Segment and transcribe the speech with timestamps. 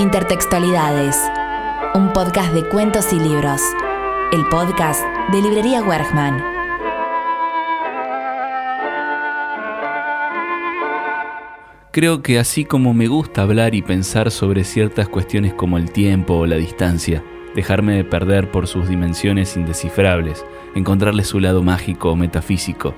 [0.00, 1.14] Intertextualidades,
[1.94, 3.60] un podcast de cuentos y libros.
[4.32, 6.42] El podcast de Librería Wergman.
[11.90, 16.32] Creo que así como me gusta hablar y pensar sobre ciertas cuestiones como el tiempo
[16.32, 17.22] o la distancia,
[17.54, 22.94] dejarme de perder por sus dimensiones indescifrables, encontrarle su lado mágico o metafísico,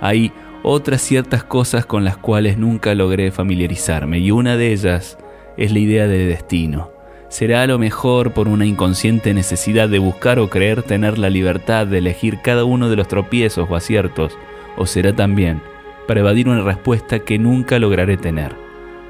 [0.00, 5.18] hay otras ciertas cosas con las cuales nunca logré familiarizarme y una de ellas
[5.58, 6.90] es la idea de destino.
[7.28, 11.86] Será a lo mejor por una inconsciente necesidad de buscar o creer tener la libertad
[11.86, 14.38] de elegir cada uno de los tropiezos o aciertos,
[14.78, 15.60] o será también
[16.06, 18.56] para evadir una respuesta que nunca lograré tener.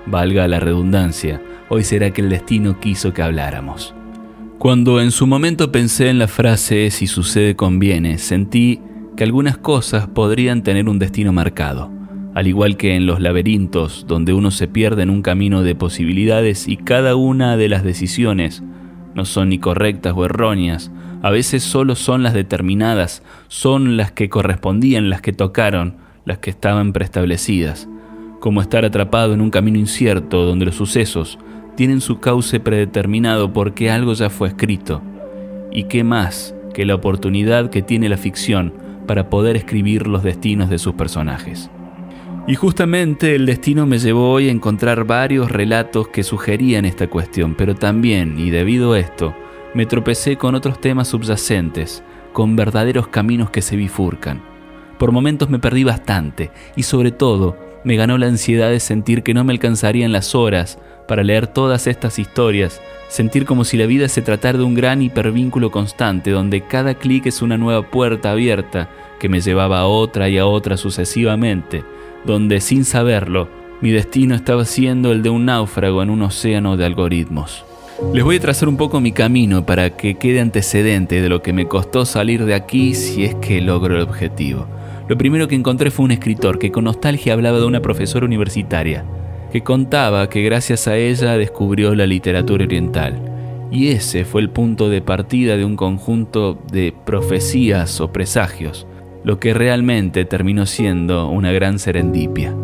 [0.06, 3.94] Valga la redundancia, hoy será que el destino quiso que habláramos.
[4.58, 8.80] Cuando en su momento pensé en la frase si sucede conviene, sentí
[9.16, 11.97] que algunas cosas podrían tener un destino marcado
[12.38, 16.68] al igual que en los laberintos donde uno se pierde en un camino de posibilidades
[16.68, 18.62] y cada una de las decisiones
[19.16, 24.28] no son ni correctas o erróneas, a veces solo son las determinadas, son las que
[24.28, 27.88] correspondían, las que tocaron, las que estaban preestablecidas,
[28.38, 31.40] como estar atrapado en un camino incierto donde los sucesos
[31.74, 35.02] tienen su cauce predeterminado porque algo ya fue escrito.
[35.72, 38.74] ¿Y qué más que la oportunidad que tiene la ficción
[39.08, 41.68] para poder escribir los destinos de sus personajes?
[42.48, 47.54] Y justamente el destino me llevó hoy a encontrar varios relatos que sugerían esta cuestión,
[47.54, 49.36] pero también, y debido a esto,
[49.74, 54.40] me tropecé con otros temas subyacentes, con verdaderos caminos que se bifurcan.
[54.98, 59.34] Por momentos me perdí bastante, y sobre todo, me ganó la ansiedad de sentir que
[59.34, 64.08] no me alcanzarían las horas para leer todas estas historias, sentir como si la vida
[64.08, 68.88] se tratara de un gran hipervínculo constante, donde cada clic es una nueva puerta abierta
[69.20, 71.84] que me llevaba a otra y a otra sucesivamente,
[72.24, 73.48] donde sin saberlo,
[73.80, 77.64] mi destino estaba siendo el de un náufrago en un océano de algoritmos.
[78.12, 81.52] Les voy a trazar un poco mi camino para que quede antecedente de lo que
[81.52, 84.66] me costó salir de aquí si es que logro el objetivo.
[85.08, 89.04] Lo primero que encontré fue un escritor que con nostalgia hablaba de una profesora universitaria,
[89.52, 93.14] que contaba que gracias a ella descubrió la literatura oriental.
[93.70, 98.87] Y ese fue el punto de partida de un conjunto de profecías o presagios
[99.24, 102.54] lo que realmente terminó siendo una gran serendipia.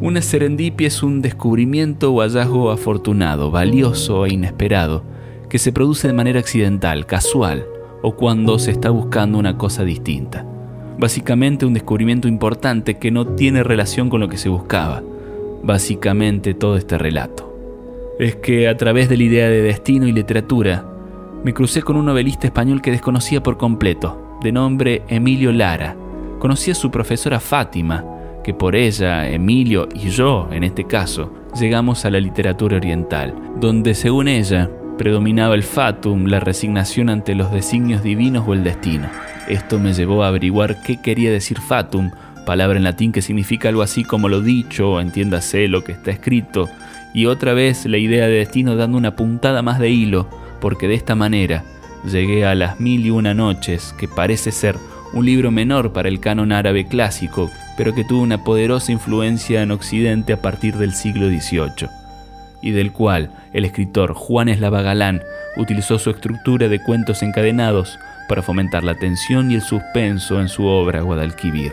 [0.00, 5.02] Una serendipia es un descubrimiento o hallazgo afortunado, valioso e inesperado,
[5.48, 7.64] que se produce de manera accidental, casual,
[8.02, 10.44] o cuando se está buscando una cosa distinta.
[10.98, 15.02] Básicamente un descubrimiento importante que no tiene relación con lo que se buscaba.
[15.62, 17.50] Básicamente todo este relato.
[18.18, 20.84] Es que a través de la idea de destino y literatura,
[21.42, 25.96] me crucé con un novelista español que desconocía por completo, de nombre Emilio Lara,
[26.38, 28.04] conocí a su profesora Fátima,
[28.44, 33.94] que por ella, Emilio y yo, en este caso, llegamos a la literatura oriental, donde
[33.94, 39.08] según ella predominaba el fatum, la resignación ante los designios divinos o el destino.
[39.48, 42.10] Esto me llevó a averiguar qué quería decir fatum,
[42.44, 46.68] palabra en latín que significa algo así como lo dicho, entiéndase lo que está escrito,
[47.14, 50.28] y otra vez la idea de destino dando una puntada más de hilo,
[50.60, 51.64] porque de esta manera
[52.04, 54.76] llegué a las mil y una noches, que parece ser
[55.12, 59.70] un libro menor para el canon árabe clásico, pero que tuvo una poderosa influencia en
[59.70, 61.88] Occidente a partir del siglo XVIII,
[62.62, 65.22] y del cual el escritor Juan Eslava Galán
[65.56, 67.98] utilizó su estructura de cuentos encadenados
[68.28, 71.72] para fomentar la tensión y el suspenso en su obra Guadalquivir.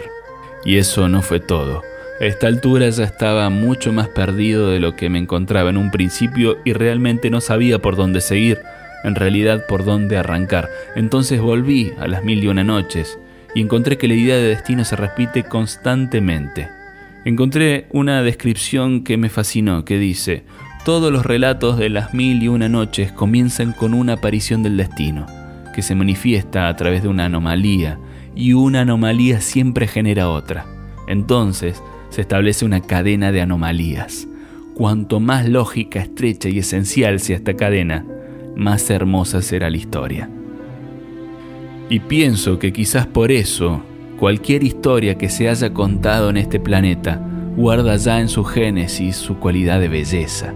[0.63, 1.81] Y eso no fue todo.
[2.19, 5.90] A esta altura ya estaba mucho más perdido de lo que me encontraba en un
[5.90, 8.59] principio y realmente no sabía por dónde seguir,
[9.03, 10.69] en realidad por dónde arrancar.
[10.95, 13.19] Entonces volví a las mil y una noches
[13.53, 16.69] y encontré que la idea de destino se repite constantemente.
[17.25, 20.44] Encontré una descripción que me fascinó, que dice,
[20.85, 25.28] todos los relatos de las mil y una noches comienzan con una aparición del destino,
[25.75, 28.00] que se manifiesta a través de una anomalía,
[28.35, 30.66] y una anomalía siempre genera otra.
[31.07, 34.28] Entonces se establece una cadena de anomalías.
[34.73, 38.06] Cuanto más lógica, estrecha y esencial sea esta cadena,
[38.56, 40.30] más hermosa será la historia.
[41.89, 43.81] Y pienso que quizás por eso,
[44.18, 47.21] cualquier historia que se haya contado en este planeta
[47.56, 50.53] guarda ya en su génesis su cualidad de belleza.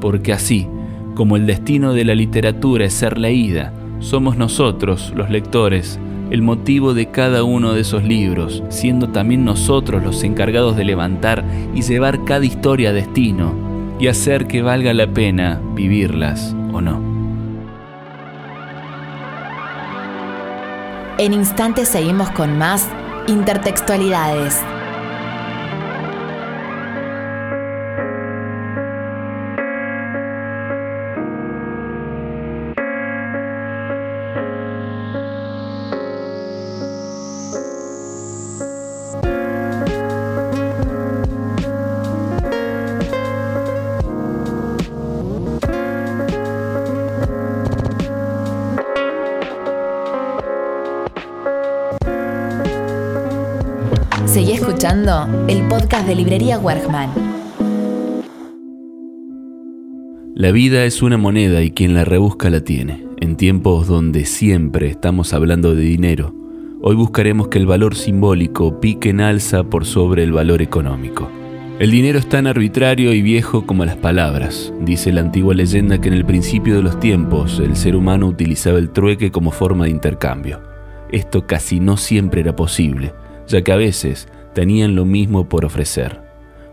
[0.00, 0.66] Porque así,
[1.14, 5.98] como el destino de la literatura es ser leída, somos nosotros, los lectores,
[6.30, 11.44] el motivo de cada uno de esos libros, siendo también nosotros los encargados de levantar
[11.74, 13.52] y llevar cada historia a destino
[13.98, 17.09] y hacer que valga la pena vivirlas o no.
[21.20, 22.88] En instantes seguimos con más
[23.28, 24.58] intertextualidades.
[54.36, 57.10] Escuchando el podcast de Librería Wergman.
[60.36, 63.04] La vida es una moneda y quien la rebusca la tiene.
[63.18, 66.32] En tiempos donde siempre estamos hablando de dinero,
[66.80, 71.28] hoy buscaremos que el valor simbólico pique en alza por sobre el valor económico.
[71.80, 74.72] El dinero es tan arbitrario y viejo como las palabras.
[74.80, 78.78] Dice la antigua leyenda que en el principio de los tiempos el ser humano utilizaba
[78.78, 80.60] el trueque como forma de intercambio.
[81.10, 83.12] Esto casi no siempre era posible,
[83.50, 86.22] ya que a veces tenían lo mismo por ofrecer.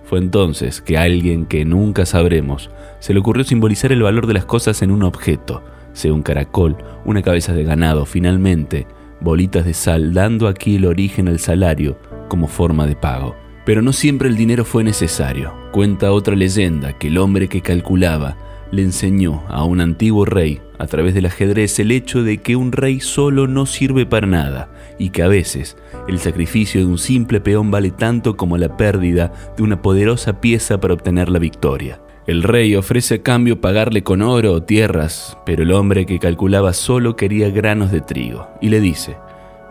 [0.04, 2.70] Fue entonces que a alguien que nunca sabremos
[3.00, 6.78] se le ocurrió simbolizar el valor de las cosas en un objeto, sea un caracol,
[7.04, 8.88] una cabeza de ganado, finalmente,
[9.20, 11.98] bolitas de sal, dando aquí el origen al salario
[12.30, 13.36] como forma de pago.
[13.66, 15.54] Pero no siempre el dinero fue necesario.
[15.74, 18.38] Cuenta otra leyenda que el hombre que calculaba
[18.72, 22.72] le enseñó a un antiguo rey, a través del ajedrez, el hecho de que un
[22.72, 24.70] rey solo no sirve para nada
[25.00, 25.78] y que a veces
[26.08, 30.80] el sacrificio de un simple peón vale tanto como la pérdida de una poderosa pieza
[30.80, 32.02] para obtener la victoria.
[32.28, 36.74] El rey ofrece a cambio pagarle con oro o tierras, pero el hombre que calculaba
[36.74, 39.16] solo quería granos de trigo y le dice,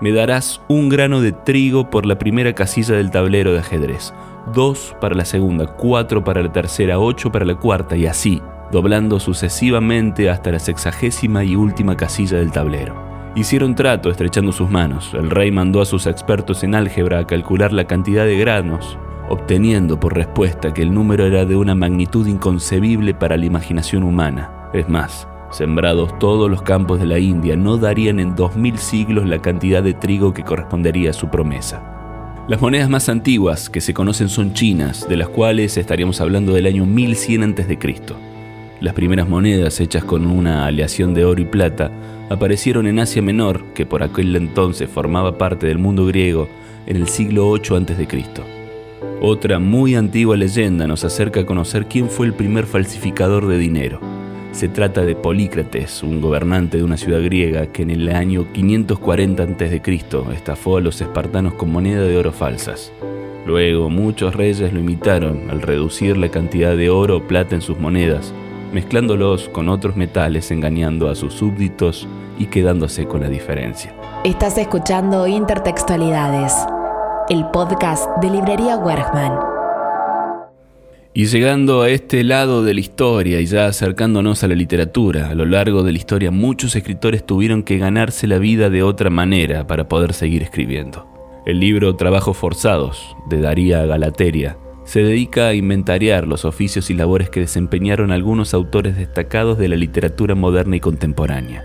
[0.00, 4.14] me darás un grano de trigo por la primera casilla del tablero de ajedrez,
[4.54, 8.40] dos para la segunda, cuatro para la tercera, ocho para la cuarta y así,
[8.70, 12.94] doblando sucesivamente hasta la sexagésima y última casilla del tablero.
[13.36, 15.12] Hicieron trato estrechando sus manos.
[15.12, 18.98] El rey mandó a sus expertos en álgebra a calcular la cantidad de granos,
[19.28, 24.70] obteniendo por respuesta que el número era de una magnitud inconcebible para la imaginación humana.
[24.72, 29.26] Es más, sembrados todos los campos de la India, no darían en dos mil siglos
[29.26, 31.92] la cantidad de trigo que correspondería a su promesa.
[32.48, 36.66] Las monedas más antiguas que se conocen son chinas, de las cuales estaríamos hablando del
[36.66, 38.35] año 1100 a.C.
[38.78, 41.90] Las primeras monedas hechas con una aleación de oro y plata
[42.28, 46.46] aparecieron en Asia Menor, que por aquel entonces formaba parte del mundo griego,
[46.86, 48.06] en el siglo 8 a.C.
[49.22, 53.98] Otra muy antigua leyenda nos acerca a conocer quién fue el primer falsificador de dinero.
[54.52, 59.42] Se trata de Polícrates, un gobernante de una ciudad griega que en el año 540
[59.42, 59.82] a.C.
[60.34, 62.92] estafó a los espartanos con moneda de oro falsas.
[63.46, 67.78] Luego muchos reyes lo imitaron al reducir la cantidad de oro o plata en sus
[67.78, 68.34] monedas
[68.72, 72.06] mezclándolos con otros metales, engañando a sus súbditos
[72.38, 73.94] y quedándose con la diferencia.
[74.24, 76.52] Estás escuchando Intertextualidades,
[77.28, 79.56] el podcast de Librería Wergman.
[81.14, 85.34] Y llegando a este lado de la historia y ya acercándonos a la literatura, a
[85.34, 89.66] lo largo de la historia muchos escritores tuvieron que ganarse la vida de otra manera
[89.66, 91.06] para poder seguir escribiendo.
[91.46, 97.28] El libro Trabajos Forzados, de Daría Galateria, se dedica a inventariar los oficios y labores
[97.28, 101.64] que desempeñaron algunos autores destacados de la literatura moderna y contemporánea.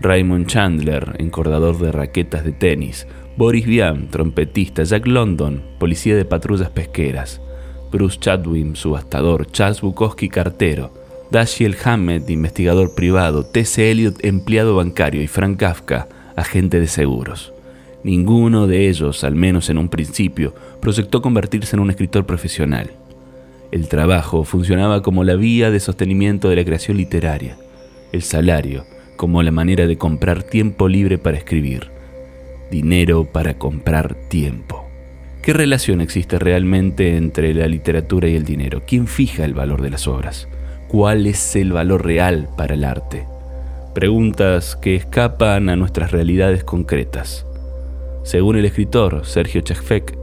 [0.00, 3.06] Raymond Chandler, encordador de raquetas de tenis,
[3.36, 7.40] Boris Vian, trompetista, Jack London, policía de patrullas pesqueras,
[7.90, 10.92] Bruce Chadwin, subastador, Charles Bukowski, cartero,
[11.30, 13.92] Dashiell Hammett, investigador privado, T.C.
[13.92, 17.53] Eliot, empleado bancario y Frank Kafka, agente de seguros.
[18.04, 22.90] Ninguno de ellos, al menos en un principio, proyectó convertirse en un escritor profesional.
[23.72, 27.56] El trabajo funcionaba como la vía de sostenimiento de la creación literaria,
[28.12, 28.84] el salario
[29.16, 31.90] como la manera de comprar tiempo libre para escribir,
[32.70, 34.84] dinero para comprar tiempo.
[35.42, 38.82] ¿Qué relación existe realmente entre la literatura y el dinero?
[38.86, 40.48] ¿Quién fija el valor de las obras?
[40.88, 43.26] ¿Cuál es el valor real para el arte?
[43.94, 47.46] Preguntas que escapan a nuestras realidades concretas.
[48.24, 50.16] Según el escritor Sergio Chekfek,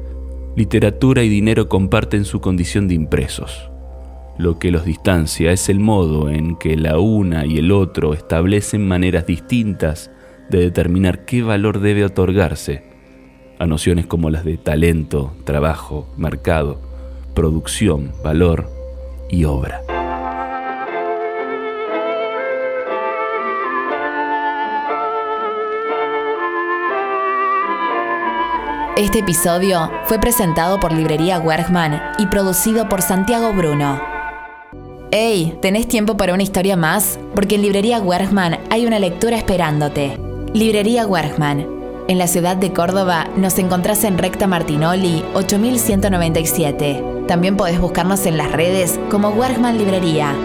[0.56, 3.70] literatura y dinero comparten su condición de impresos.
[4.40, 8.88] Lo que los distancia es el modo en que la una y el otro establecen
[8.88, 10.10] maneras distintas
[10.50, 12.84] de determinar qué valor debe otorgarse
[13.60, 16.82] a nociones como las de talento, trabajo, mercado,
[17.36, 18.68] producción, valor
[19.30, 19.91] y obra.
[29.02, 34.00] Este episodio fue presentado por Librería Wergman y producido por Santiago Bruno.
[35.10, 37.18] Hey, ¿tenés tiempo para una historia más?
[37.34, 40.20] Porque en Librería Wergman hay una lectura esperándote.
[40.54, 41.66] Librería Wergman.
[42.10, 47.04] En la ciudad de Córdoba nos encontrás en Recta Martinoli 8197.
[47.28, 50.36] También podés buscarnos en las redes como Wergman Librería.